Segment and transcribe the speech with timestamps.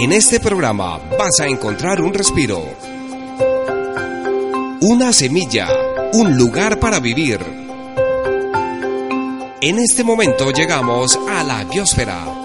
[0.00, 2.62] En este programa vas a encontrar un respiro,
[4.80, 5.66] una semilla,
[6.12, 7.40] un lugar para vivir.
[9.60, 12.37] En este momento llegamos a la biosfera.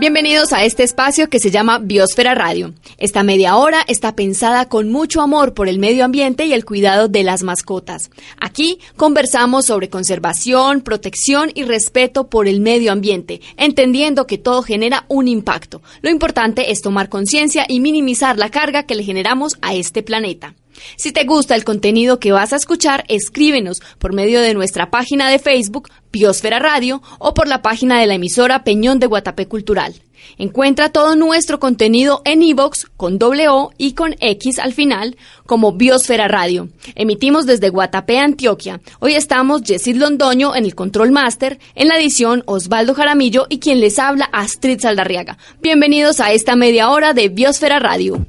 [0.00, 2.72] Bienvenidos a este espacio que se llama Biosfera Radio.
[2.96, 7.08] Esta media hora está pensada con mucho amor por el medio ambiente y el cuidado
[7.08, 8.10] de las mascotas.
[8.40, 15.04] Aquí conversamos sobre conservación, protección y respeto por el medio ambiente, entendiendo que todo genera
[15.08, 15.82] un impacto.
[16.00, 20.54] Lo importante es tomar conciencia y minimizar la carga que le generamos a este planeta.
[20.96, 25.28] Si te gusta el contenido que vas a escuchar, escríbenos por medio de nuestra página
[25.28, 29.94] de Facebook, Biosfera Radio, o por la página de la emisora Peñón de Guatapé Cultural.
[30.38, 35.16] Encuentra todo nuestro contenido en iVoox con doble O y con X al final
[35.46, 36.68] como Biosfera Radio.
[36.94, 38.80] Emitimos desde Guatapé, Antioquia.
[39.00, 43.80] Hoy estamos Jessid Londoño en el Control Master, en la edición Osvaldo Jaramillo y quien
[43.80, 45.38] les habla Astrid Saldarriaga.
[45.60, 48.26] Bienvenidos a esta media hora de Biosfera Radio.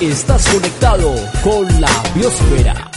[0.00, 2.90] Estás conectado con la biosfera.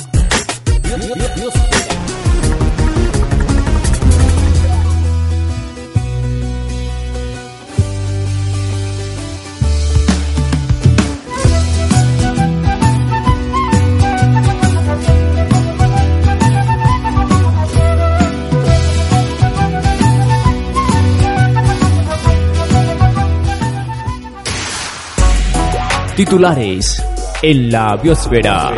[26.16, 27.04] Titulares
[27.42, 28.78] en la biosfera.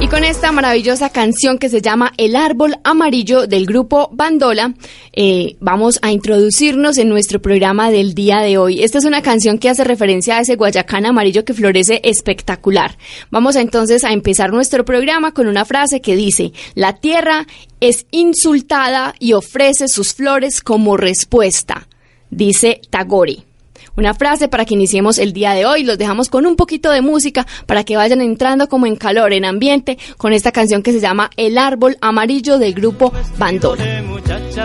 [0.00, 4.72] Y con esta maravillosa canción que se llama El árbol amarillo del grupo Bandola,
[5.12, 8.82] eh, vamos a introducirnos en nuestro programa del día de hoy.
[8.82, 12.96] Esta es una canción que hace referencia a ese guayacán amarillo que florece espectacular.
[13.30, 17.46] Vamos entonces a empezar nuestro programa con una frase que dice, la tierra
[17.80, 21.86] es insultada y ofrece sus flores como respuesta
[22.32, 23.51] dice Tagore.
[23.96, 25.84] Una frase para que iniciemos el día de hoy.
[25.84, 29.44] Los dejamos con un poquito de música para que vayan entrando como en calor, en
[29.44, 33.12] ambiente, con esta canción que se llama El árbol amarillo del grupo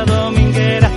[0.06, 0.92] dominguera,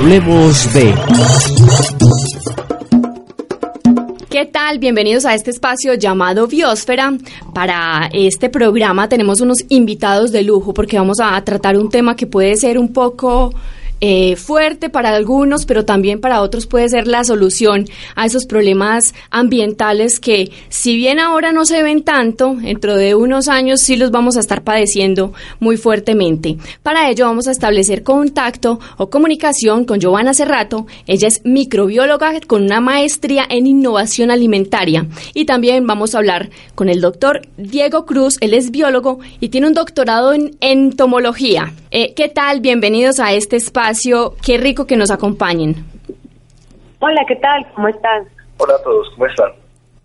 [0.00, 0.94] Hablemos de
[4.30, 4.78] ¿Qué tal?
[4.78, 7.12] Bienvenidos a este espacio llamado Biosfera.
[7.54, 12.26] Para este programa tenemos unos invitados de lujo porque vamos a tratar un tema que
[12.26, 13.52] puede ser un poco
[14.02, 17.84] eh, fuerte para algunos, pero también para otros puede ser la solución
[18.14, 23.48] a esos problemas ambientales que si bien ahora no se ven tanto, dentro de unos
[23.48, 26.56] años sí los vamos a estar padeciendo muy fuertemente.
[26.82, 30.86] Para ello vamos a establecer contacto o comunicación con Giovanna Cerrato.
[31.06, 35.06] Ella es microbióloga con una maestría en innovación alimentaria.
[35.34, 38.38] Y también vamos a hablar con el doctor Diego Cruz.
[38.40, 41.74] Él es biólogo y tiene un doctorado en entomología.
[41.90, 42.60] Eh, ¿Qué tal?
[42.60, 43.89] Bienvenidos a este espacio.
[44.44, 45.74] Qué rico que nos acompañen.
[47.00, 47.66] Hola, ¿qué tal?
[47.74, 48.24] ¿Cómo están?
[48.58, 49.52] Hola a todos, ¿cómo están?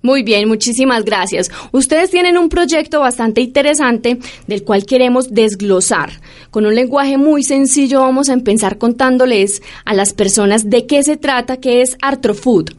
[0.01, 1.51] Muy bien, muchísimas gracias.
[1.71, 6.09] Ustedes tienen un proyecto bastante interesante del cual queremos desglosar.
[6.51, 11.17] Con un lenguaje muy sencillo vamos a empezar contándoles a las personas de qué se
[11.17, 12.69] trata, qué es Artrofood.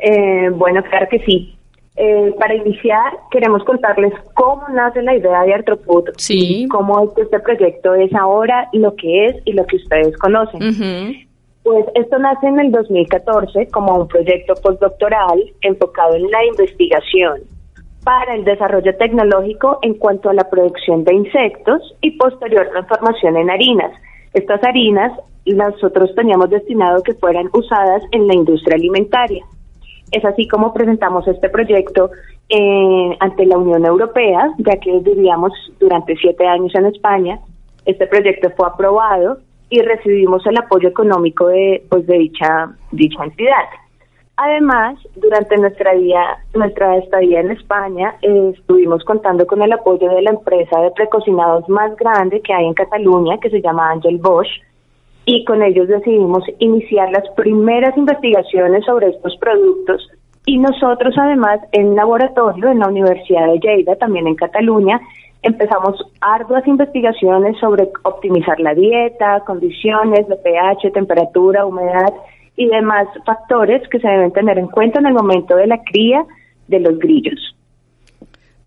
[0.00, 1.53] Eh, bueno, claro que sí.
[1.96, 6.64] Eh, para iniciar, queremos contarles cómo nace la idea de Artrofood Sí.
[6.64, 10.16] y cómo es que este proyecto es ahora lo que es y lo que ustedes
[10.18, 10.58] conocen.
[11.62, 17.42] Pues esto nace en el 2014 como un proyecto postdoctoral enfocado en la investigación
[18.04, 23.50] para el desarrollo tecnológico en cuanto a la producción de insectos y posterior transformación en
[23.50, 23.92] harinas.
[24.34, 25.12] Estas harinas
[25.46, 29.44] nosotros teníamos destinado que fueran usadas en la industria alimentaria.
[30.14, 32.08] Es así como presentamos este proyecto
[32.48, 37.40] eh, ante la Unión Europea, ya que vivíamos durante siete años en España.
[37.84, 39.38] Este proyecto fue aprobado
[39.70, 43.66] y recibimos el apoyo económico de, pues, de dicha, dicha entidad.
[44.36, 50.22] Además, durante nuestra, día, nuestra estadía en España, eh, estuvimos contando con el apoyo de
[50.22, 54.62] la empresa de precocinados más grande que hay en Cataluña, que se llama Angel Bosch,
[55.26, 60.08] y con ellos decidimos iniciar las primeras investigaciones sobre estos productos
[60.46, 65.00] y nosotros además en laboratorio en la Universidad de Lleida, también en Cataluña,
[65.42, 72.12] empezamos arduas investigaciones sobre optimizar la dieta, condiciones de pH, temperatura, humedad
[72.56, 76.24] y demás factores que se deben tener en cuenta en el momento de la cría
[76.68, 77.53] de los grillos.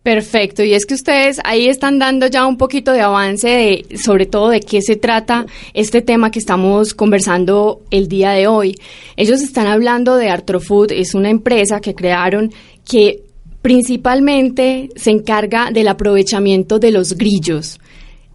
[0.08, 4.26] Perfecto, y es que ustedes ahí están dando ya un poquito de avance de, sobre
[4.26, 8.78] todo de qué se trata este tema que estamos conversando el día de hoy.
[9.18, 12.54] Ellos están hablando de Artrofood, es una empresa que crearon
[12.90, 13.24] que
[13.62, 17.82] principalmente se encarga del aprovechamiento de los grillos.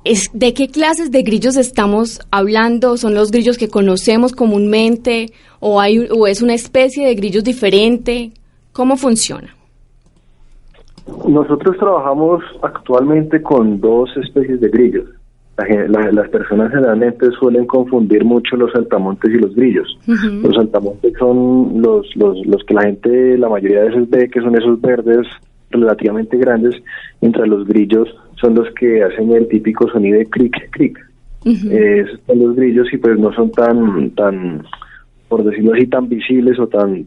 [0.04, 2.98] Es, ¿De qué clases de grillos estamos hablando?
[2.98, 8.32] ¿Son los grillos que conocemos comúnmente o, hay, o es una especie de grillos diferente?
[8.74, 9.56] ¿Cómo funciona?
[11.28, 15.08] Nosotros trabajamos actualmente con dos especies de grillos.
[15.58, 19.99] las personas generalmente suelen confundir mucho los saltamontes y los grillos.
[20.06, 24.40] Los saltamontes son los, los, los que la gente, la mayoría de veces ve que
[24.40, 25.26] son esos verdes
[25.70, 26.75] relativamente grandes,
[27.20, 28.08] mientras los grillos
[28.40, 30.98] son los que hacen el típico sonido de cric, cric.
[31.44, 34.62] esos son los grillos y pues no son tan, tan,
[35.28, 37.06] por decirlo así, tan visibles o tan,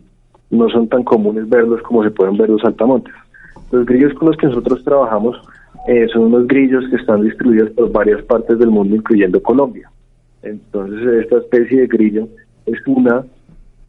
[0.50, 3.14] no son tan comunes verlos como se pueden ver los saltamontes.
[3.72, 5.38] Los grillos con los que nosotros trabajamos
[5.88, 9.90] eh, son unos grillos que están distribuidos por varias partes del mundo, incluyendo Colombia.
[10.42, 12.28] Entonces, esta especie de grillo
[12.66, 13.26] es una,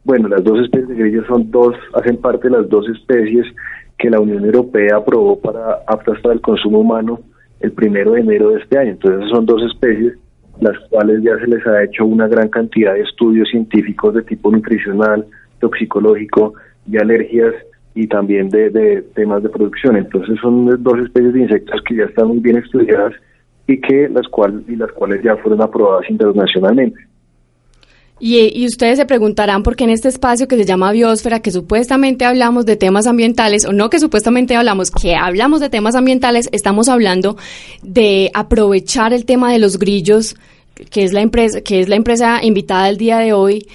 [0.03, 3.45] bueno, las dos especies de grillos son dos, hacen parte de las dos especies
[3.97, 7.19] que la Unión Europea aprobó para aptas para el consumo humano
[7.59, 8.91] el primero de enero de este año.
[8.91, 10.13] Entonces, son dos especies
[10.59, 14.51] las cuales ya se les ha hecho una gran cantidad de estudios científicos de tipo
[14.51, 15.25] nutricional,
[15.59, 16.53] toxicológico
[16.89, 17.53] y alergias
[17.97, 19.97] y también de, temas de producción.
[19.97, 23.13] Entonces son dos especies de insectos que ya están muy bien estudiadas
[23.65, 26.99] y que las cuales y las cuales ya fueron aprobadas internacionalmente.
[28.19, 31.51] Y, y, ustedes se preguntarán por qué en este espacio que se llama Biosfera, que
[31.51, 36.49] supuestamente hablamos de temas ambientales, o no que supuestamente hablamos, que hablamos de temas ambientales,
[36.51, 37.37] estamos hablando
[37.83, 40.35] de aprovechar el tema de los grillos,
[40.89, 43.67] que es la empresa, que es la empresa invitada el día de hoy,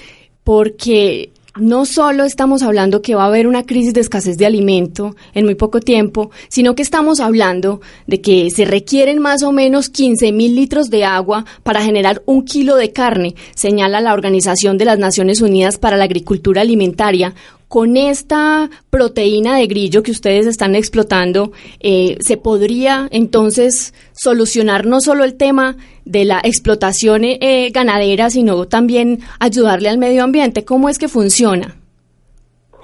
[0.43, 5.17] porque no solo estamos hablando que va a haber una crisis de escasez de alimento
[5.35, 9.89] en muy poco tiempo, sino que estamos hablando de que se requieren más o menos
[9.89, 14.87] 15 mil litros de agua para generar un kilo de carne, señala la Organización de
[14.87, 17.35] las Naciones Unidas para la Agricultura Alimentaria,
[17.73, 25.01] con esta proteína de grillo que ustedes están explotando, eh, ¿se podría entonces solucionar no
[25.01, 30.67] solo el tema de la explotación eh, ganadera, sino también ayudarle al medio ambiente?
[30.67, 31.77] ¿Cómo es que funciona?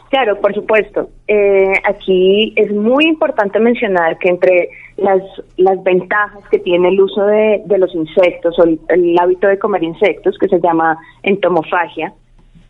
[0.08, 1.10] Claro, por supuesto.
[1.26, 5.20] Eh, aquí es muy importante mencionar que entre las,
[5.58, 10.38] las ventajas que tiene el uso de, los insectos o el, hábito de comer insectos,
[10.38, 12.14] que se llama entomofagia,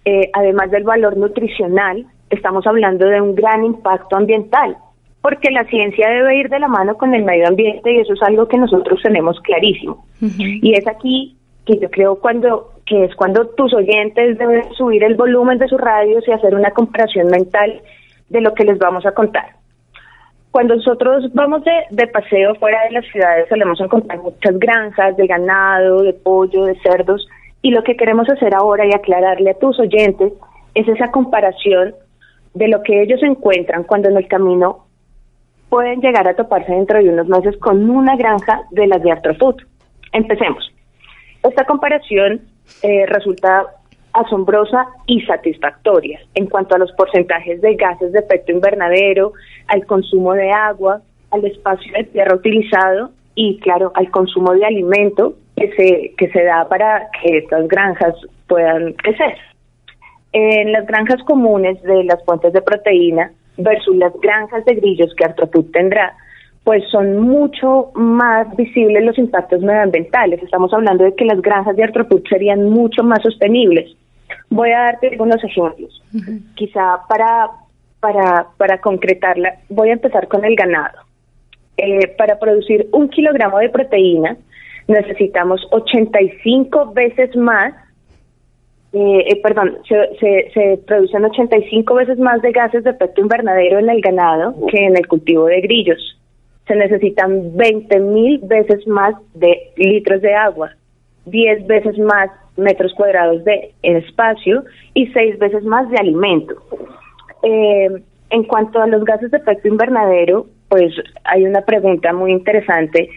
[0.08, 4.74] eh, además del valor nutricional, estamos hablando de un gran impacto ambiental,
[5.20, 8.22] porque la ciencia debe ir de la mano con el medio ambiente y eso es
[8.22, 10.06] algo que nosotros tenemos clarísimo.
[10.18, 15.14] Y es aquí que yo creo cuando que es cuando tus oyentes deben subir el
[15.14, 17.82] volumen de sus radios y hacer una comparación mental
[18.30, 19.56] de lo que les vamos a contar.
[20.50, 25.26] Cuando nosotros vamos de, de paseo fuera de las ciudades solemos encontrar muchas granjas de
[25.26, 27.28] ganado, de pollo, de cerdos,
[27.62, 30.32] y lo que queremos hacer ahora y aclararle a tus oyentes
[30.74, 31.94] es esa comparación
[32.54, 34.86] de lo que ellos encuentran cuando en el camino
[35.68, 39.56] pueden llegar a toparse dentro de unos meses con una granja de las de Astrofood.
[40.12, 40.72] Empecemos.
[41.42, 42.40] Esta comparación
[42.82, 43.66] eh, resulta
[44.12, 49.32] asombrosa y satisfactoria en cuanto a los porcentajes de gases de efecto invernadero,
[49.68, 55.34] al consumo de agua, al espacio de tierra utilizado y, claro, al consumo de alimento
[55.58, 58.14] que se, que se da para que estas granjas
[58.46, 59.36] puedan crecer.
[60.32, 65.24] En las granjas comunes de las fuentes de proteína versus las granjas de grillos que
[65.24, 66.14] Artrofood tendrá,
[66.64, 70.42] pues son mucho más visibles los impactos medioambientales.
[70.42, 73.90] Estamos hablando de que las granjas de Artrofood serían mucho más sostenibles.
[74.50, 76.02] Voy a darte algunos ejemplos.
[76.54, 77.48] Quizá para,
[78.00, 80.98] para, para concretarla, voy a empezar con el ganado.
[81.76, 84.36] Eh, para producir un kilogramo de proteína,
[84.88, 87.74] necesitamos 85 veces más,
[88.92, 93.90] eh, eh, perdón, se, se, producen 85 veces más de gases de efecto invernadero en
[93.90, 96.18] el ganado que en el cultivo de grillos.
[96.66, 100.70] Se necesitan 20 mil veces más de litros de agua,
[101.26, 104.64] 10 veces más metros cuadrados de espacio
[104.94, 106.54] y 6 veces más de alimento.
[107.42, 110.92] Eh, en cuanto a los gases de efecto invernadero, pues
[111.24, 113.08] hay una pregunta muy interesante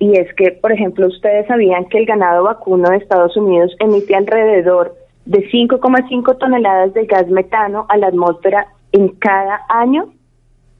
[0.00, 4.16] y es que, por ejemplo, ustedes sabían que el ganado vacuno de Estados Unidos emite
[4.16, 10.08] alrededor de 5,5 toneladas de gas metano a la atmósfera en cada año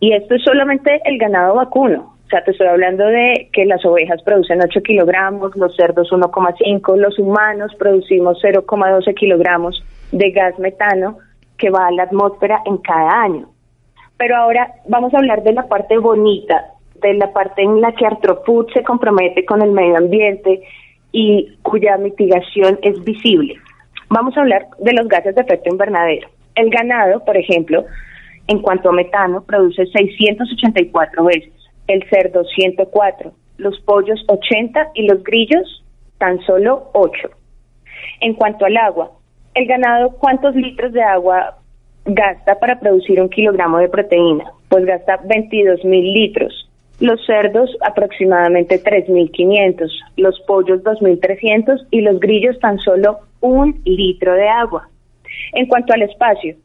[0.01, 2.17] y esto es solamente el ganado vacuno.
[2.25, 6.97] O sea, te estoy hablando de que las ovejas producen 8 kilogramos, los cerdos 1,5,
[6.97, 11.19] los humanos producimos 0,12 kilogramos de gas metano
[11.59, 13.51] que va a la atmósfera en cada año.
[14.17, 18.07] Pero ahora vamos a hablar de la parte bonita, de la parte en la que
[18.07, 20.63] Arthrofood se compromete con el medio ambiente
[21.13, 23.57] y cuya mitigación es visible.
[24.09, 26.29] Vamos a hablar de los gases de efecto invernadero.
[26.55, 27.85] El ganado, por ejemplo,
[28.49, 31.53] en cuanto a metano, produce 684 veces,
[31.87, 35.85] el cerdo 104, los pollos 80 y los grillos
[36.19, 37.31] tan solo 8.
[38.21, 39.13] En cuanto al agua,
[39.55, 41.59] el ganado, ¿cuántos litros de agua
[42.05, 44.53] gasta para producir un kilogramo de proteína?
[44.69, 46.70] Pues gasta 22 mil litros.
[47.01, 54.49] Los cerdos aproximadamente 3.500, los pollos 2.300 y los grillos tan solo un litro de
[54.49, 54.89] agua.
[55.55, 56.57] En cuanto al espacio,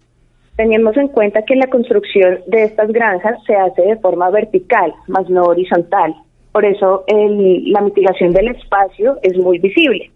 [0.57, 5.29] tenemos en cuenta que la construcción de estas granjas se hace de forma vertical, más
[5.29, 6.15] no horizontal.
[6.51, 10.11] Por eso la mitigación del espacio es muy visible.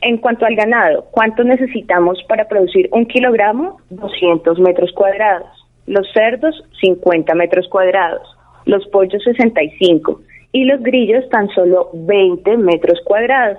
[0.00, 3.78] En cuanto al ganado, ¿cuánto necesitamos para producir un kilogramo?
[3.90, 5.48] 200 metros cuadrados.
[5.86, 8.35] Los cerdos, 50 metros cuadrados.
[8.66, 10.20] Los pollos, 65.
[10.52, 13.58] Y los grillos, tan solo 20 metros cuadrados.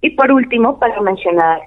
[0.00, 1.60] Y por último, para mencionar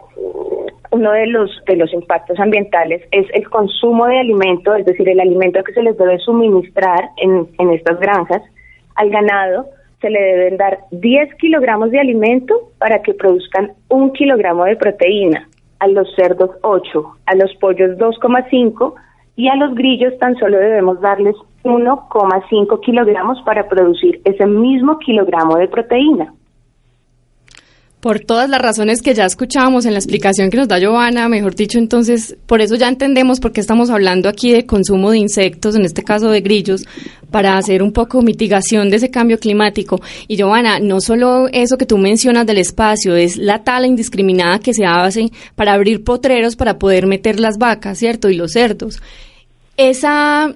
[0.92, 5.20] uno de los de los impactos ambientales es el consumo de alimento, es decir, el
[5.20, 8.42] alimento que se les debe suministrar en, en estas granjas
[8.96, 9.68] al ganado
[10.02, 15.50] se le deben dar 10 kilogramos de alimento para que produzcan un kilogramo de proteína,
[15.80, 18.94] a los cerdos 8, a los pollos 2,5
[19.36, 25.58] y a los grillos tan solo debemos darles 1,5 kilogramos para producir ese mismo kilogramo
[25.58, 26.34] de proteína.
[28.06, 31.56] Por todas las razones que ya escuchábamos en la explicación que nos da Giovanna, mejor
[31.56, 35.76] dicho, entonces, por eso ya entendemos por qué estamos hablando aquí de consumo de insectos,
[35.76, 36.86] en este caso de grillos,
[37.32, 40.02] para hacer un poco mitigación de ese cambio climático.
[40.28, 44.76] Y Giovanna, no solo eso que tú mencionas del espacio, es la tala indiscriminada que
[44.76, 48.30] se hace para abrir potreros para poder meter las vacas, ¿cierto?
[48.30, 49.02] Y los cerdos.
[49.78, 50.54] Esa,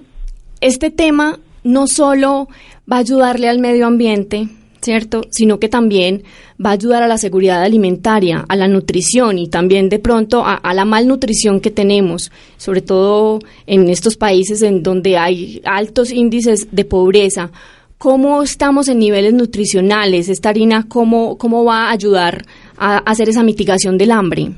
[0.60, 2.48] este tema no solo
[2.90, 4.48] va a ayudarle al medio ambiente,
[4.80, 5.22] ¿cierto?
[5.30, 6.22] Sino que también
[6.64, 10.60] va a ayudar a la seguridad alimentaria, a la nutrición y también de pronto a,
[10.74, 16.84] la malnutrición que tenemos, sobre todo en estos países en donde hay altos índices de
[16.84, 17.50] pobreza.
[17.98, 20.28] ¿Cómo estamos en niveles nutricionales?
[20.28, 22.46] ¿Esta harina cómo, cómo va a ayudar
[22.78, 24.52] a, hacer esa mitigación del hambre?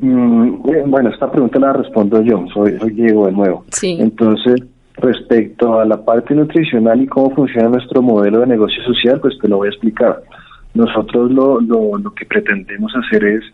[0.00, 3.64] Mm, bueno, esta pregunta la respondo yo, soy, soy Diego de nuevo.
[3.70, 3.96] Sí.
[4.00, 4.62] Entonces,
[4.98, 9.46] Respecto a la parte nutricional y cómo funciona nuestro modelo de negocio social, pues te
[9.46, 10.22] lo voy a explicar.
[10.72, 13.44] Nosotros lo, lo, lo que pretendemos hacer es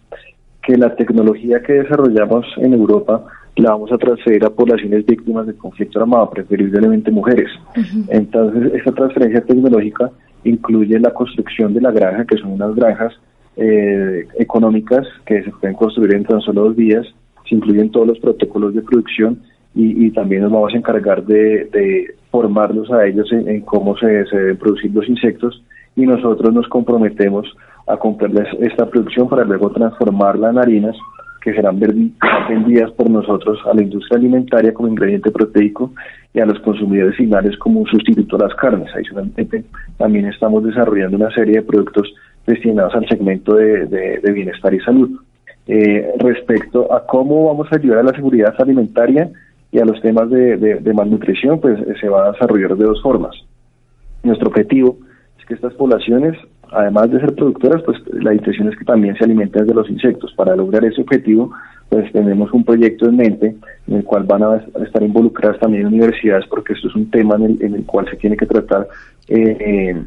[0.63, 3.25] que la tecnología que desarrollamos en Europa
[3.57, 7.51] la vamos a transferir a poblaciones víctimas de conflicto armado, preferiblemente mujeres.
[8.09, 10.11] Entonces, esta transferencia tecnológica
[10.45, 13.13] incluye la construcción de la granja, que son unas granjas
[13.57, 17.07] eh, económicas que se pueden construir en tan solo dos días,
[17.49, 19.41] se incluyen todos los protocolos de producción
[19.75, 24.91] y, también nos vamos a encargar de, formarlos a ellos en, cómo se, deben producir
[24.93, 25.63] los insectos
[25.97, 27.47] y nosotros nos comprometemos
[27.87, 30.97] a comprarles esta producción para luego transformarla en harinas
[31.43, 35.93] que serán vendidas por nosotros a la industria alimentaria como ingrediente proteico
[36.33, 38.89] y a los consumidores finales como un sustituto a las carnes.
[38.95, 39.65] Adicionalmente,
[39.99, 42.15] también estamos desarrollando una serie de productos
[42.47, 45.11] destinados al segmento de, bienestar y salud.
[45.67, 49.31] Eh, respecto a cómo vamos a ayudar a la seguridad alimentaria,
[49.73, 53.35] y a los temas de, malnutrición, pues eh, se va a desarrollar de dos formas.
[54.23, 54.99] Nuestro objetivo
[55.39, 56.37] es que estas poblaciones,
[56.71, 60.35] además de ser productoras, pues la intención es que también se alimenten de los insectos.
[60.35, 61.53] Para lograr ese objetivo,
[61.89, 63.57] pues tenemos un proyecto en mente
[63.89, 67.75] en el cual van a estar involucradas también universidades, porque esto es un tema en
[67.75, 68.87] el, cual se tiene que tratar
[69.29, 70.05] eh,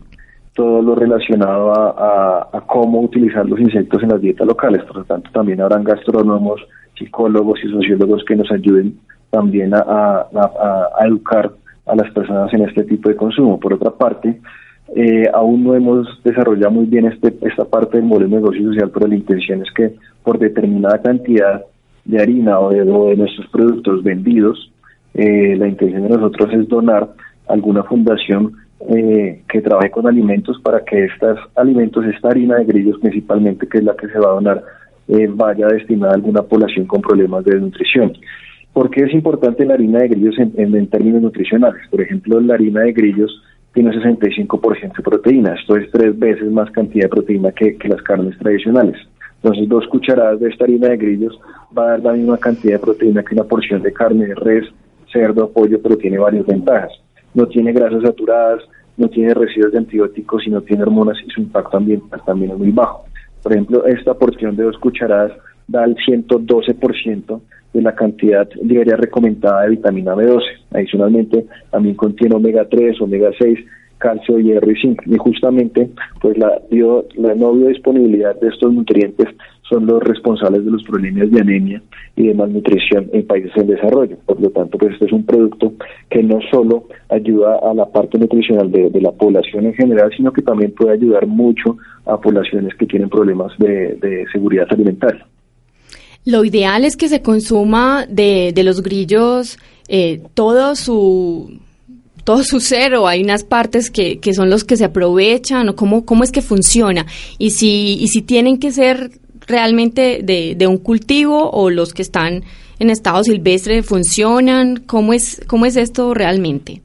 [0.55, 4.83] todo lo relacionado a, cómo utilizar los insectos en las dietas locales.
[4.83, 6.61] Por lo tanto, también habrán gastrónomos,
[6.97, 8.97] psicólogos y sociólogos que nos ayuden
[9.29, 10.27] también a,
[11.05, 11.51] educar
[11.85, 13.59] a las personas en este tipo de consumo.
[13.59, 14.39] Por otra parte,
[14.95, 18.91] eh, aún no hemos desarrollado muy bien este, esta parte del modelo de negocio social,
[18.93, 21.65] pero la intención es que por determinada cantidad
[22.05, 24.71] de harina o de, nuestros productos vendidos,
[25.15, 27.09] eh, la intención de nosotros es donar
[27.47, 28.53] alguna fundación
[28.89, 33.79] eh, que trabaje con alimentos para que estos alimentos, esta harina de grillos principalmente, que
[33.79, 34.63] es la que se va a donar,
[35.29, 38.13] vaya destinada a alguna población con problemas de nutrición.
[38.75, 41.81] ¿Por qué es importante la harina de grillos en, términos nutricionales?
[41.89, 43.31] Por ejemplo, la harina de grillos
[43.73, 45.53] tiene 65% de proteína.
[45.53, 48.97] Esto es tres veces más cantidad de proteína que, las carnes tradicionales.
[49.37, 51.39] Entonces, dos cucharadas de esta harina de grillos
[51.77, 54.65] va a dar la misma cantidad de proteína que una porción de carne de res,
[55.09, 56.91] cerdo, pollo, pero tiene varias ventajas.
[57.35, 58.63] No tiene grasas saturadas,
[58.97, 62.57] no tiene residuos de antibióticos y no tiene hormonas y su impacto ambiental también es
[62.57, 63.05] muy bajo.
[63.43, 65.31] Por ejemplo, esta porción de dos cucharadas
[65.67, 67.41] da el 112%
[67.73, 70.41] de la cantidad diaria recomendada de vitamina B12.
[70.71, 73.59] Adicionalmente, también contiene omega 3, omega 6,
[73.97, 75.01] calcio, hierro y zinc.
[75.05, 75.89] Y justamente,
[76.21, 76.61] pues la,
[77.15, 79.27] la no biodisponibilidad de estos nutrientes
[79.69, 81.81] son los responsables de los problemas de anemia
[82.15, 84.17] y de malnutrición en países en desarrollo.
[84.25, 85.73] Por lo tanto, pues este es un producto
[86.09, 90.41] que no solo ayuda a la parte nutricional de, la población en general, sino que
[90.41, 95.25] también puede ayudar mucho a poblaciones que tienen problemas de, seguridad alimentaria.
[96.25, 99.57] Lo ideal es que se consuma de, de los grillos
[99.87, 101.59] eh, todo su
[102.23, 106.05] todo su cero, hay unas partes que, que son los que se aprovechan o cómo,
[106.05, 107.05] cómo es que funciona
[107.37, 109.11] y si, y si tienen que ser
[109.47, 112.43] realmente de, de un cultivo o los que están
[112.79, 114.77] en estado silvestre funcionan?
[114.85, 116.81] ¿Cómo es, cómo es esto realmente?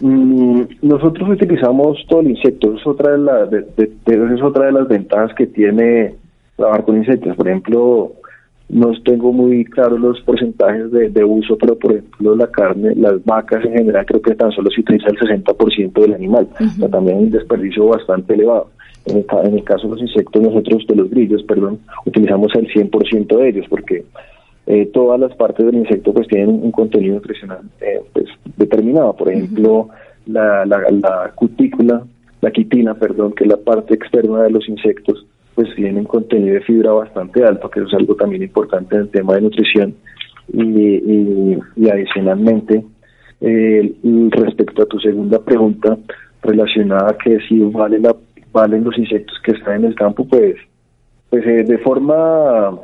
[0.00, 3.16] Mm, nosotros utilizamos todo el insecto, es otra
[3.46, 3.66] de,
[4.06, 6.14] es otra de las ventajas que tiene
[6.56, 7.36] trabajar con insectos.
[7.36, 8.12] Por ejemplo,
[8.70, 13.64] no tengo muy claros los porcentajes de, uso, pero por ejemplo la carne, las vacas
[13.64, 16.48] en general creo que tan solo se utiliza el 60% del animal,
[16.90, 18.70] también hay un desperdicio bastante elevado.
[19.06, 23.48] En el, caso de los insectos, nosotros, de los grillos, perdón, utilizamos el 100% de
[23.48, 24.04] ellos porque
[24.66, 28.26] eh, todas las partes del insecto pues tienen un contenido nutricional eh, pues,
[28.56, 29.16] determinado.
[29.16, 29.88] Por ejemplo,
[30.26, 32.04] la, la, cutícula,
[32.40, 36.54] la quitina, perdón, que es la parte externa de los insectos, pues tiene un contenido
[36.54, 39.94] de fibra bastante alto, que es algo también importante en el tema de nutrición.
[40.52, 42.84] Y, y, adicionalmente,
[43.40, 43.94] eh,
[44.30, 45.96] respecto a tu segunda pregunta
[46.42, 48.14] relacionada a que si vale la
[48.52, 50.56] valen los insectos que están en el campo, pues,
[51.28, 52.78] pues eh, de forma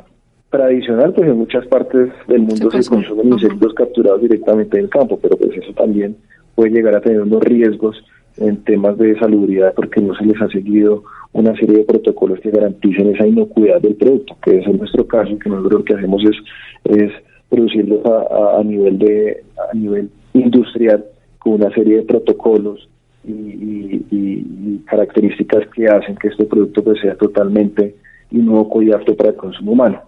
[0.49, 5.19] tradicional, pues en muchas partes del mundo se, consumen insectos capturados directamente en el campo,
[5.21, 6.15] pero pues eso también
[6.55, 8.03] puede llegar a tener unos riesgos
[8.37, 12.51] en temas de salubridad porque no se les ha seguido una serie de protocolos que
[12.51, 16.23] garanticen esa inocuidad del producto, que es en nuestro caso, que nosotros lo que hacemos
[16.23, 16.37] es,
[16.85, 17.11] es
[17.49, 21.05] producirlos a, a, nivel de a nivel industrial
[21.39, 22.87] con una serie de protocolos
[23.27, 27.95] y, características que hacen que este producto pues, sea totalmente
[28.31, 30.01] inocuo y apto para el consumo humano.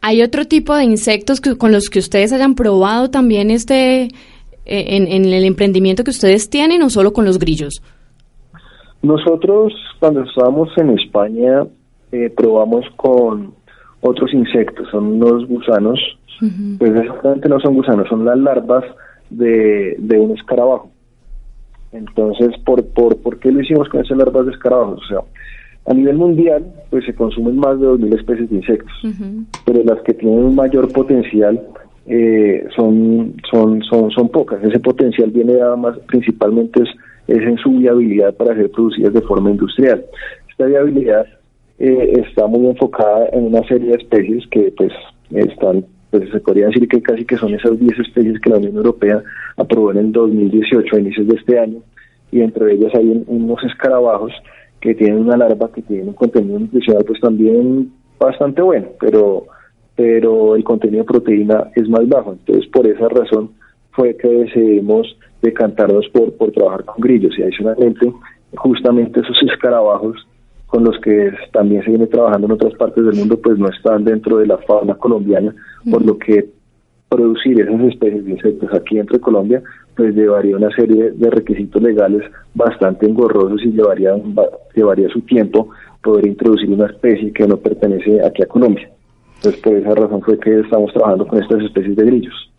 [0.00, 4.08] ¿Hay otro tipo de insectos con los que ustedes hayan probado también este eh,
[4.64, 7.82] en, el emprendimiento que ustedes tienen o solo con los grillos?
[9.02, 11.66] Nosotros cuando estábamos en España
[12.12, 13.54] eh, probamos con
[14.00, 16.00] otros insectos, son unos gusanos,
[16.78, 18.84] pues exactamente no son gusanos, son las larvas
[19.30, 20.91] de, de un escarabajo.
[21.92, 25.00] Entonces, ¿por, por, ¿por qué lo hicimos con esas larvas de escarabajos?
[25.04, 25.18] O sea,
[25.86, 28.92] a nivel mundial, pues se consumen más de 2.000 especies de insectos,
[29.66, 31.60] pero las que tienen un mayor potencial
[32.06, 34.62] eh, son, son, son, son pocas.
[34.62, 36.88] Ese potencial viene dado más principalmente es,
[37.26, 40.04] es, en su viabilidad para ser producidas de forma industrial.
[40.48, 41.26] Esta viabilidad
[41.78, 44.92] eh, está muy enfocada en una serie de especies que pues
[45.30, 48.76] están pues se podría decir que casi que son esas 10 especies que la Unión
[48.76, 49.22] Europea
[49.56, 51.78] aprobó en el 2018, a inicios de este año,
[52.30, 54.30] y entre ellas hay unos escarabajos
[54.80, 59.46] que tienen una larva que tiene un contenido nutricional pues también bastante bueno, pero
[59.96, 62.32] pero el contenido de proteína es más bajo.
[62.32, 63.50] Entonces, por esa razón
[63.92, 68.12] fue que decidimos decantarnos por, por trabajar con grillos y adicionalmente
[68.54, 70.16] justamente esos escarabajos
[70.72, 74.04] con los que también se viene trabajando en otras partes del mundo, pues no están
[74.04, 75.54] dentro de la fauna colombiana,
[75.90, 76.48] por lo que
[77.10, 79.62] producir esas especies de insectos aquí dentro de Colombia,
[79.94, 82.22] pues llevaría una serie de requisitos legales
[82.54, 84.14] bastante engorrosos y llevaría,
[84.74, 85.68] llevaría su tiempo
[86.02, 88.88] poder introducir una especie que no pertenece aquí a Colombia.
[89.36, 92.50] Entonces, por esa razón fue que estamos trabajando con estas especies de grillos.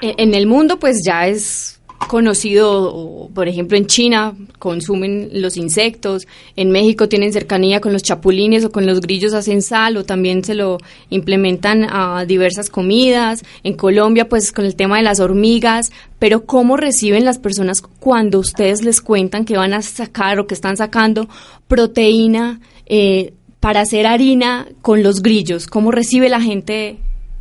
[0.00, 6.70] En el mundo, pues ya es conocido, por ejemplo, en China consumen los insectos, en
[6.70, 10.54] México tienen cercanía con los chapulines o con los grillos hacen sal o también se
[10.54, 10.78] lo
[11.10, 16.76] implementan a diversas comidas, en Colombia pues con el tema de las hormigas, pero ¿cómo
[16.76, 21.28] reciben las personas cuando ustedes les cuentan que van a sacar o que están sacando
[21.68, 25.66] proteína eh, para hacer harina con los grillos?
[25.66, 26.98] ¿Cómo recibe la gente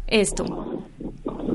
[0.07, 0.83] esto?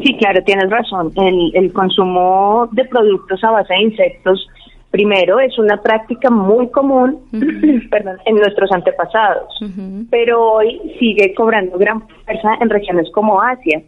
[0.02, 1.12] Sí, claro, tienes razón.
[1.16, 4.46] El, el consumo de productos a base de insectos,
[4.90, 7.20] primero, es una práctica muy común
[7.90, 9.48] perdón, en nuestros antepasados,
[10.10, 13.82] pero hoy sigue cobrando gran fuerza en regiones como Asia.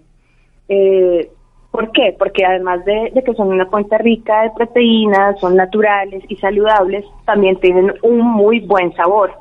[0.69, 1.31] Eh,
[1.71, 2.17] ¿Por qué?
[2.19, 7.05] Porque además de, de, que son una fuente rica de proteínas, son naturales y saludables,
[7.25, 9.33] también tienen un muy buen sabor.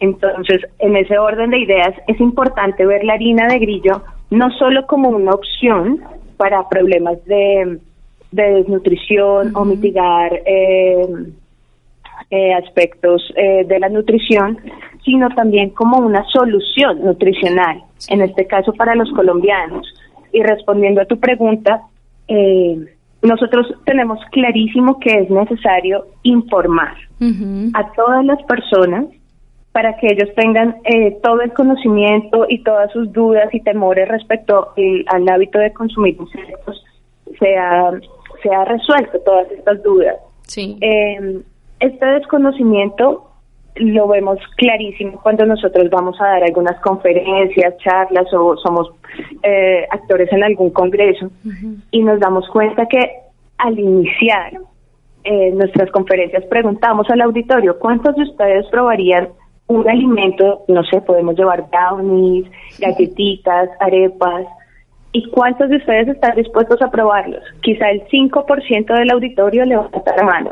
[0.00, 4.86] Entonces, en ese orden de ideas, es importante ver la harina de grillo no solo
[4.86, 6.00] como una opción
[6.36, 7.80] para problemas de,
[8.32, 11.06] desnutrición o mitigar eh,
[12.30, 14.58] eh, aspectos eh, de la nutrición,
[15.04, 19.86] sino también como una solución nutricional, en este caso para los colombianos.
[20.32, 21.82] Y respondiendo a tu pregunta,
[22.26, 22.76] eh,
[23.22, 26.96] nosotros tenemos clarísimo que es necesario informar
[27.74, 29.06] a todas las personas
[29.74, 34.72] para que ellos tengan eh, todo el conocimiento y todas sus dudas y temores respecto
[35.08, 36.84] al hábito de consumir insectos
[37.40, 37.90] sea,
[38.40, 40.14] sea resuelto todas estas dudas.
[40.46, 40.78] Sí.
[40.80, 41.40] Eh,
[41.80, 43.28] este desconocimiento
[43.74, 48.92] lo vemos clarísimo cuando nosotros vamos a dar algunas conferencias, charlas o somos
[49.42, 51.32] eh, actores en algún congreso
[51.90, 53.10] y nos damos cuenta que
[53.58, 54.52] al iniciar
[55.24, 59.30] eh, nuestras conferencias preguntamos al auditorio cuántos de ustedes probarían
[59.66, 62.46] un alimento, no sé, podemos llevar brownies,
[62.78, 64.46] galletitas, arepas,
[65.12, 67.42] ¿y cuántos de ustedes están dispuestos a probarlos?
[67.62, 70.50] Quizá el 5% del auditorio levanta la mano.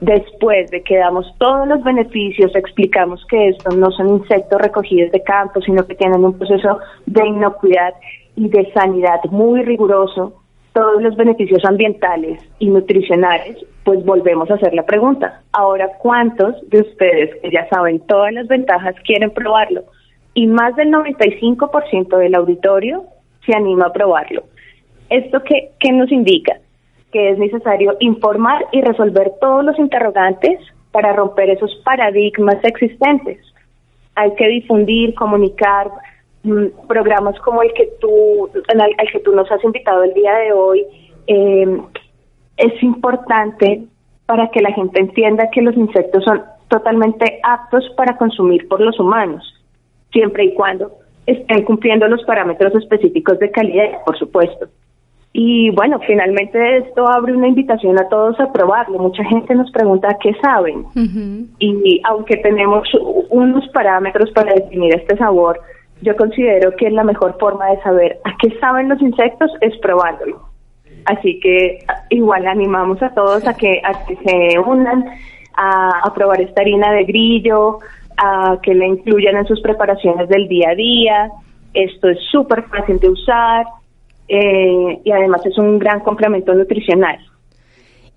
[0.00, 5.22] Después de que damos todos los beneficios, explicamos que estos no son insectos recogidos de
[5.24, 7.94] campo, sino que tienen un proceso de inocuidad
[8.36, 10.37] y de sanidad muy riguroso,
[10.72, 15.42] todos los beneficios ambientales y nutricionales, pues volvemos a hacer la pregunta.
[15.52, 19.84] Ahora, ¿cuántos de ustedes que ya saben todas las ventajas quieren probarlo?
[20.34, 23.04] Y más del 95% del auditorio
[23.44, 24.44] se anima a probarlo.
[25.10, 26.58] ¿Esto qué, qué nos indica?
[27.12, 30.60] Que es necesario informar y resolver todos los interrogantes
[30.92, 33.38] para romper esos paradigmas existentes.
[34.14, 35.88] Hay que difundir, comunicar,
[36.86, 40.86] programas como el que tú, al, que tú nos has invitado el día de hoy,
[41.26, 41.80] eh,
[42.56, 43.84] es importante
[44.26, 48.98] para que la gente entienda que los insectos son totalmente aptos para consumir por los
[49.00, 49.42] humanos,
[50.12, 50.92] siempre y cuando
[51.26, 54.68] estén cumpliendo los parámetros específicos de calidad, por supuesto.
[55.32, 58.98] Y bueno, finalmente esto abre una invitación a todos a probarlo.
[58.98, 60.86] Mucha gente nos pregunta qué saben.
[61.58, 62.88] Y aunque tenemos
[63.28, 65.60] unos parámetros para definir este sabor,
[66.00, 70.48] yo considero que la mejor forma de saber a qué saben los insectos es probándolo.
[71.06, 71.78] Así que
[72.10, 75.04] igual animamos a todos a que, a que se unan
[75.54, 77.78] a, probar esta harina de grillo,
[78.16, 81.30] a que la incluyan en sus preparaciones del día a día.
[81.74, 83.66] Esto es súper fácil de usar
[84.28, 87.18] eh, y además es un gran complemento nutricional.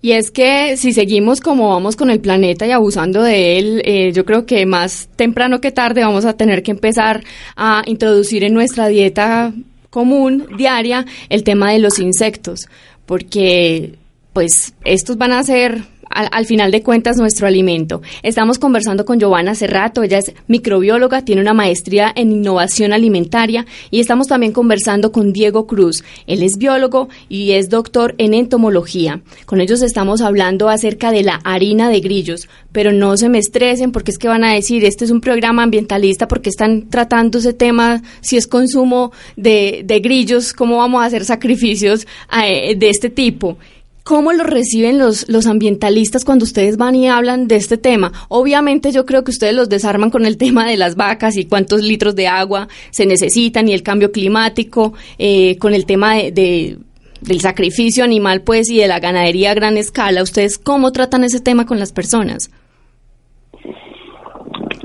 [0.04, 4.12] Y es que si seguimos como vamos con el planeta y abusando de él, eh,
[4.12, 7.22] yo creo que más temprano que tarde vamos a tener que empezar
[7.54, 9.52] a introducir en nuestra dieta
[9.90, 12.68] común, diaria, el tema de los insectos,
[13.06, 13.94] porque
[14.32, 15.84] pues estos van a ser
[16.14, 18.02] al, final de cuentas nuestro alimento.
[18.22, 24.00] Estamos conversando con Giovanna Cerrato, ella es microbióloga, tiene una maestría en innovación alimentaria y
[24.00, 26.04] estamos también conversando con Diego Cruz.
[26.26, 29.20] Él es biólogo y es doctor en entomología.
[29.46, 33.92] Con ellos estamos hablando acerca de la harina de grillos, pero no se me estresen
[33.92, 37.52] porque es que van a decir, este es un programa ambientalista porque están tratando ese
[37.52, 42.06] tema, si es consumo de, de grillos, cómo vamos a hacer sacrificios
[42.44, 43.56] eh, de este tipo.
[44.04, 48.12] ¿Cómo lo reciben los, los ambientalistas cuando ustedes van y hablan de este tema?
[48.28, 51.82] Obviamente yo creo que ustedes los desarman con el tema de las vacas y cuántos
[51.82, 56.78] litros de agua se necesitan y el cambio climático, eh, con el tema de,
[57.20, 60.22] del sacrificio animal pues y de la ganadería a gran escala.
[60.22, 62.50] ¿Ustedes cómo tratan ese tema con las personas?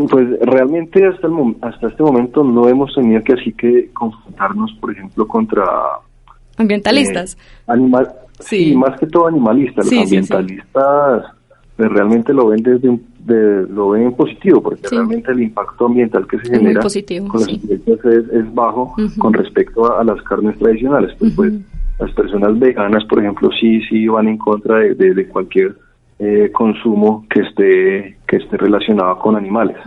[0.10, 4.92] Pues realmente hasta, el, hasta este momento no hemos tenido que así que confrontarnos, por
[4.92, 5.66] ejemplo, contra...
[6.58, 7.36] Ambientalistas.
[7.36, 9.86] Eh, animal, Sí, más que todo animalistas.
[9.86, 11.24] Los ambientalistas
[11.78, 16.50] realmente lo ven desde de, lo ven positivo porque realmente el impacto ambiental que se
[16.50, 21.14] genera con los insectos es, bajo con respecto a, las carnes tradicionales.
[21.20, 21.54] Pues, pues,
[22.00, 25.76] las personas veganas, por ejemplo, sí sí van en contra de, de, cualquier
[26.20, 29.78] eh, consumo que esté que esté relacionado con animales.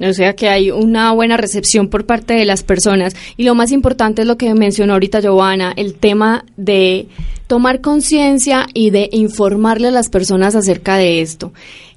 [0.00, 3.14] O sea que hay una buena recepción por parte de las personas.
[3.36, 7.06] Y lo más importante es lo que mencionó ahorita Giovanna, el tema de
[7.46, 11.52] tomar conciencia y de informarle a las personas acerca de esto.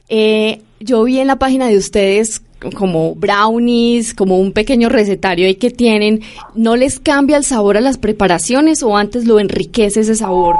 [0.09, 2.41] Eh, yo vi en la página de ustedes
[2.75, 6.21] como brownies, como un pequeño recetario ahí que tienen.
[6.55, 10.55] ¿No les cambia el sabor a las preparaciones o antes lo enriquece ese sabor?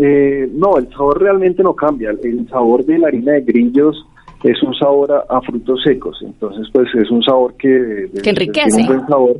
[0.00, 2.10] Eh, no, el sabor realmente no cambia.
[2.10, 4.06] El sabor de la harina de grillos
[4.44, 8.80] es un sabor a, frutos secos, entonces pues es un sabor que, que enriquece.
[8.82, 9.36] un buen sabor.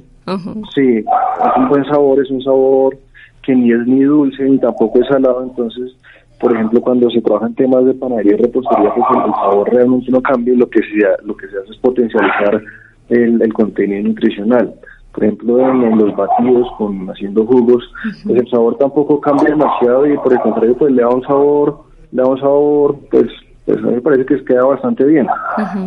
[0.75, 2.97] Sí, es un buen sabor, es un sabor
[3.43, 5.93] que ni es ni dulce ni tampoco es salado, entonces
[6.39, 10.11] por ejemplo cuando se trabaja en temas de panadería y repostería pues el, sabor realmente
[10.11, 12.63] no cambia y lo que se, lo que se hace es potencializar
[13.09, 14.75] el, contenido nutricional.
[15.13, 17.83] Por ejemplo, en, los batidos, con haciendo jugos,
[18.25, 21.91] pues el sabor tampoco cambia demasiado y por el contrario, pues le da un sabor
[22.13, 23.27] le da un sabor, pues,
[23.67, 25.27] pues a mí me parece que queda bastante bien.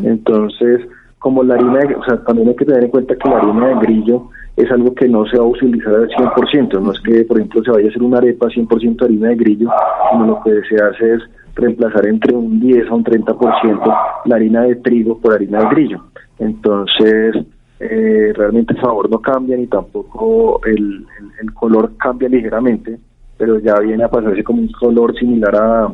[0.04, 0.82] Entonces,
[1.20, 3.68] como la harina, de, o sea, también hay que tener en cuenta que la harina
[3.68, 7.24] de grillo es algo que no se va a utilizar al 100%, no es que,
[7.26, 9.70] por ejemplo, se vaya a hacer una arepa 100% de harina de grillo,
[10.12, 11.24] sino lo que se hace es
[11.56, 16.04] reemplazar entre un 10 a un 30% la harina de trigo por harina de grillo.
[16.40, 17.36] Entonces,
[17.80, 21.06] eh, realmente el sabor no cambia ni tampoco el,
[21.42, 22.98] el, color cambia ligeramente,
[23.38, 25.94] pero ya viene a pasarse como un color similar a,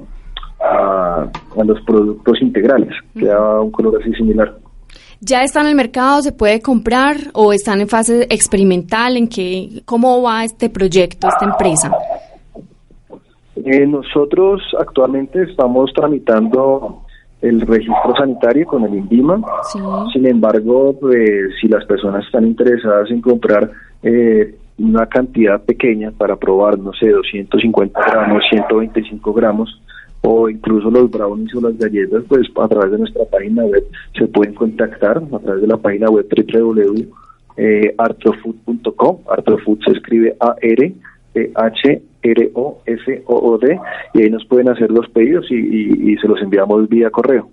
[0.62, 4.56] a, a los productos integrales, queda un color así similar.
[5.22, 6.22] ¿Ya está en el mercado?
[6.22, 7.18] ¿Se puede comprar?
[7.34, 9.18] ¿O están en fase experimental?
[9.18, 11.92] ¿En qué, ¿Cómo va este proyecto, esta empresa?
[13.66, 17.04] Eh, nosotros actualmente estamos tramitando
[17.42, 19.42] el registro sanitario con el INVIMA.
[20.14, 23.70] Sin embargo, pues, si las personas están interesadas en comprar
[24.04, 29.82] eh, una cantidad pequeña para probar, no sé, 250 gramos, 125 gramos,
[30.22, 33.84] o incluso los brownies o las galletas, pues a través de nuestra página web
[34.18, 39.18] se pueden contactar a través de la página web www.artrofood.com.
[39.30, 40.94] Artrofood se escribe A-R
[41.56, 43.80] H R O F O O D
[44.14, 47.50] y ahí nos pueden hacer los pedidos y se los enviamos vía correo.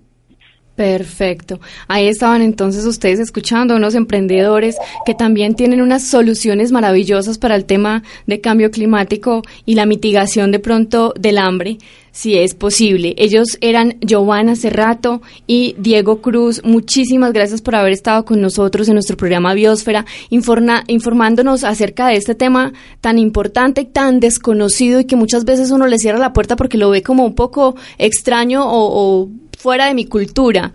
[0.77, 1.59] Perfecto.
[1.87, 4.75] Ahí estaban entonces ustedes escuchando unos emprendedores
[5.07, 10.51] que también tienen unas soluciones maravillosas para el tema de cambio climático y la mitigación
[10.51, 11.79] de pronto del hambre,
[12.11, 13.15] si es posible.
[13.17, 16.61] Ellos eran Giovanna Cerrato y Diego Cruz.
[16.63, 22.35] Muchísimas gracias por haber estado con nosotros en nuestro programa Biosfera, informándonos acerca de este
[22.35, 26.55] tema tan importante y tan desconocido y que muchas veces uno le cierra la puerta
[26.55, 30.71] porque lo ve como un poco extraño o, o fuera de mi cultura.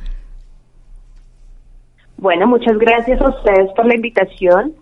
[2.19, 4.73] Bueno, muchas gracias a ustedes por la invitación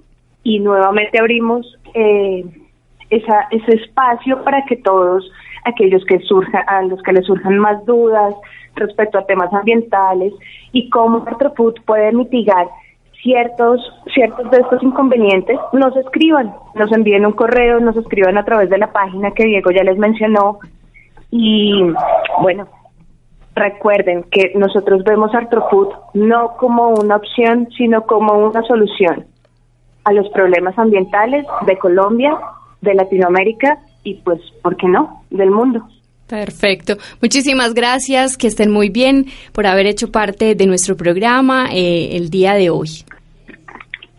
[0.43, 2.45] y nuevamente abrimos eh,
[3.11, 5.31] esa, ese espacio para que todos
[5.65, 8.35] aquellos que surjan, a los que les surjan más dudas
[8.75, 10.33] respecto a temas ambientales
[10.73, 12.69] y cómo Artrofood puede mitigar
[13.23, 13.81] ciertos
[14.15, 18.79] ciertos de estos inconvenientes, nos escriban, nos envíen un correo, nos escriban a través de
[18.79, 20.59] la página que Diego ya les mencionó
[21.31, 21.93] y
[22.41, 22.67] bueno,
[23.55, 29.27] recuerden que nosotros vemos Artrofood no como una opción, sino como una solución
[30.05, 32.37] a los problemas ambientales de Colombia,
[32.81, 35.87] de Latinoamérica y pues, ¿por qué no?, del mundo.
[36.27, 36.95] Perfecto.
[37.21, 42.31] Muchísimas gracias, que estén muy bien por haber hecho parte de nuestro programa eh, el
[42.31, 42.89] día de hoy.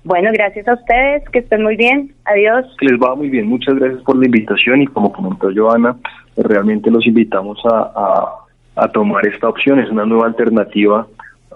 [0.03, 2.13] Bueno, gracias a ustedes, que estén muy bien.
[2.25, 2.65] Adiós.
[2.79, 3.47] Que les va muy bien.
[3.47, 5.95] Muchas gracias por la invitación y como comentó Joana,
[6.35, 8.40] realmente los invitamos a a
[8.91, 9.79] tomar esta opción.
[9.79, 11.07] Es una nueva alternativa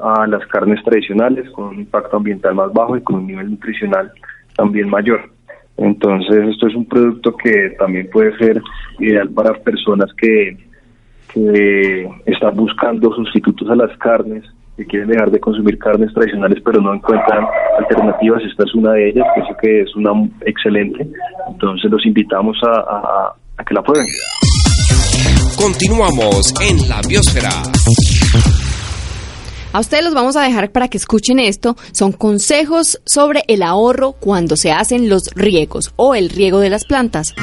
[0.02, 4.12] a las carnes tradicionales con un impacto ambiental más bajo y con un nivel nutricional
[4.56, 5.30] también mayor.
[5.78, 8.62] Entonces, esto es un producto que también puede ser
[9.00, 10.58] ideal para personas que,
[11.34, 14.44] que están buscando sustitutos a las carnes,
[14.78, 17.46] que quieren dejar de consumir carnes tradicionales pero no encuentran
[17.80, 18.44] alternativas.
[18.44, 20.12] Esta es una de ellas, pienso que es una
[20.46, 21.08] excelente.
[21.50, 24.06] Entonces, los invitamos a, a que la prueben.
[25.58, 27.64] Continuamos en la biosfera.
[29.72, 31.76] A ustedes los vamos a dejar para que escuchen esto.
[31.92, 36.86] Son consejos sobre el ahorro cuando se hacen los riegos o el riego de las
[36.86, 37.34] plantas.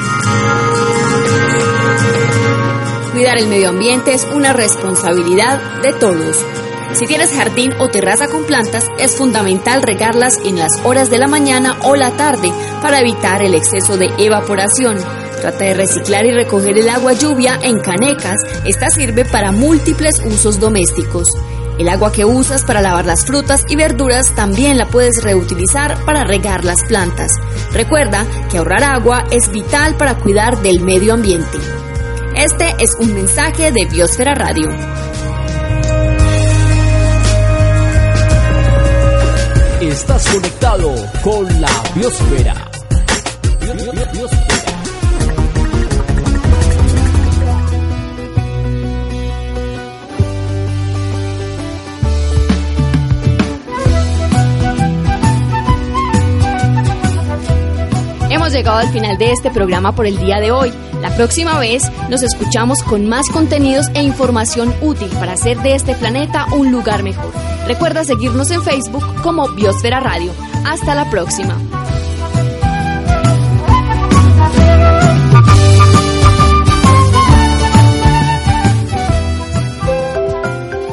[3.13, 6.37] Cuidar el medio ambiente es una responsabilidad de todos.
[6.95, 11.27] Si tienes jardín o terraza con plantas, es fundamental regarlas en las horas de la
[11.27, 14.99] mañana o la tarde para evitar el exceso de evaporación.
[15.43, 18.37] Trata de reciclar y recoger el agua lluvia en canecas.
[18.65, 21.27] Esta sirve para múltiples usos domésticos.
[21.81, 26.23] El agua que usas para lavar las frutas y verduras también la puedes reutilizar para
[26.23, 27.33] regar las plantas.
[27.73, 31.59] Recuerda que ahorrar agua es vital para cuidar del medio ambiente.
[32.37, 34.71] Este es un mensaje de Biosfera Radio.
[39.81, 42.71] Estás conectado con la Biosfera.
[58.63, 60.73] Llegado al final de este programa por el día de hoy.
[61.01, 65.97] La próxima vez nos escuchamos con más contenidos e información útil para hacer de este
[65.97, 67.33] planeta un lugar mejor.
[67.67, 70.31] Recuerda seguirnos en Facebook como Biosfera Radio.
[70.65, 71.59] Hasta la próxima.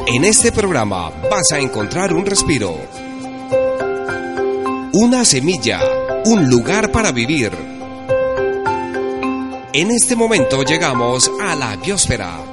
[0.08, 2.74] En este programa vas a encontrar un respiro,
[4.92, 7.50] una semilla un lugar para vivir.
[9.72, 12.49] En este momento llegamos a la biosfera